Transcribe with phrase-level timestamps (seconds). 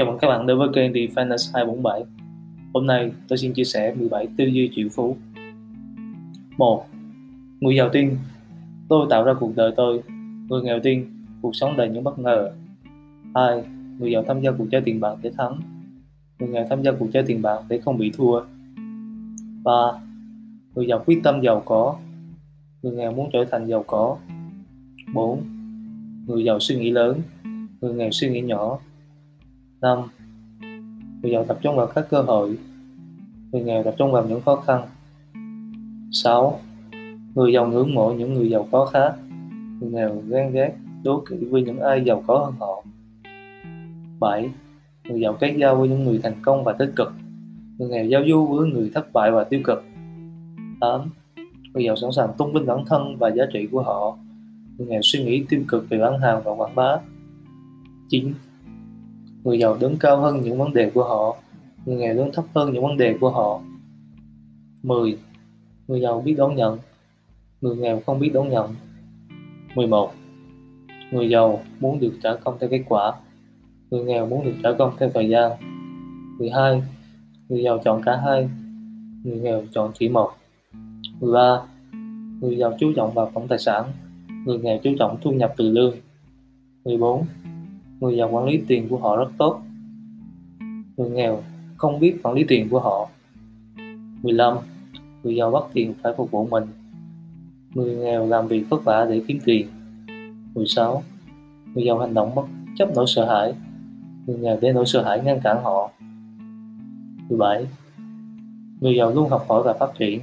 [0.00, 2.04] Chào mừng các bạn đến với kênh The Finance 247.
[2.74, 5.16] Hôm nay tôi xin chia sẻ 17 tư duy triệu phú.
[6.58, 6.86] 1.
[7.60, 8.16] Người giàu tin
[8.88, 10.02] Tôi tạo ra cuộc đời tôi.
[10.48, 11.06] Người nghèo tin,
[11.42, 12.52] Cuộc sống đầy những bất ngờ.
[13.34, 13.62] 2.
[13.98, 15.60] Người giàu tham gia cuộc chơi tiền bạc để thắng.
[16.38, 18.40] Người nghèo tham gia cuộc chơi tiền bạc để không bị thua.
[19.64, 19.72] 3.
[20.74, 21.96] Người giàu quyết tâm giàu có.
[22.82, 24.16] Người nghèo muốn trở thành giàu có.
[25.14, 25.40] 4.
[26.26, 27.20] Người giàu suy nghĩ lớn.
[27.80, 28.78] Người nghèo suy nghĩ nhỏ
[29.82, 29.98] 5.
[31.22, 32.58] Người giàu tập trung vào các cơ hội,
[33.52, 34.82] người nghèo tập trung vào những khó khăn.
[36.12, 36.60] 6.
[37.34, 39.14] Người giàu ngưỡng mộ những người giàu có khác,
[39.80, 42.84] người nghèo ghen ghét, đố kỵ với những ai giàu có hơn họ.
[44.20, 44.50] 7.
[45.04, 47.12] Người giàu kết giao với những người thành công và tích cực,
[47.78, 49.84] người nghèo giao du với người thất bại và tiêu cực.
[50.80, 51.00] 8.
[51.74, 54.18] Người giàu sẵn sàng tôn vinh bản thân và giá trị của họ,
[54.78, 56.96] người nghèo suy nghĩ tiêu cực về bán hàng và quảng bá.
[58.08, 58.32] 9
[59.44, 61.36] người giàu đứng cao hơn những vấn đề của họ
[61.86, 63.60] người nghèo đứng thấp hơn những vấn đề của họ
[64.82, 65.18] 10.
[65.88, 66.78] Người giàu biết đón nhận
[67.60, 68.74] Người nghèo không biết đón nhận
[69.74, 70.12] 11.
[71.12, 73.12] Người giàu muốn được trả công theo kết quả
[73.90, 75.52] Người nghèo muốn được trả công theo thời gian
[76.38, 76.82] 12.
[77.48, 78.48] Người giàu chọn cả hai
[79.24, 80.30] Người nghèo chọn chỉ một
[81.20, 81.62] 13.
[82.40, 83.84] Người giàu chú trọng vào tổng tài sản
[84.46, 85.94] Người nghèo chú trọng thu nhập từ lương
[86.84, 87.26] 14
[88.00, 89.60] người giàu quản lý tiền của họ rất tốt
[90.96, 91.42] người nghèo
[91.76, 93.08] không biết quản lý tiền của họ
[94.22, 94.56] 15.
[95.22, 96.64] Người giàu bắt tiền phải phục vụ mình
[97.74, 99.68] Người nghèo làm việc vất vả để kiếm tiền
[100.54, 101.02] 16.
[101.74, 102.42] Người giàu hành động bất
[102.76, 103.54] chấp nỗi sợ hãi
[104.26, 105.90] Người nghèo để nỗi sợ hãi ngăn cản họ
[107.28, 107.66] 17.
[108.80, 110.20] Người giàu luôn học hỏi và phát triển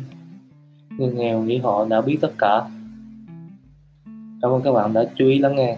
[0.97, 2.67] Người nghèo nghĩ họ đã biết tất cả
[4.41, 5.78] Cảm ơn các bạn đã chú ý lắng nghe